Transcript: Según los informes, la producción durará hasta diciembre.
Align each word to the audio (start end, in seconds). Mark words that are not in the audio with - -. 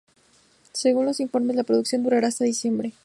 Según 0.73 1.05
los 1.05 1.19
informes, 1.19 1.55
la 1.55 1.63
producción 1.63 2.01
durará 2.01 2.29
hasta 2.29 2.43
diciembre. 2.43 2.93